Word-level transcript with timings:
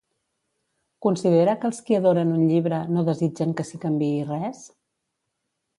Considera 1.05 1.53
que 1.63 1.69
els 1.71 1.83
qui 1.89 1.97
adoren 1.99 2.33
un 2.39 2.47
llibre, 2.53 2.81
no 2.97 3.07
desitgen 3.11 3.55
que 3.61 3.69
s'hi 3.69 3.83
canviï 3.87 4.29
res? 4.35 4.65